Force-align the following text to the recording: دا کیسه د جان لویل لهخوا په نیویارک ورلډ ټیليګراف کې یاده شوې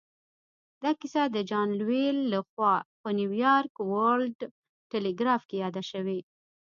دا 0.83 0.91
کیسه 0.99 1.23
د 1.35 1.37
جان 1.49 1.67
لویل 1.79 2.17
لهخوا 2.31 2.73
په 3.01 3.09
نیویارک 3.19 3.73
ورلډ 3.91 4.39
ټیليګراف 4.91 5.41
کې 5.49 5.55
یاده 5.63 5.83
شوې 5.91 6.19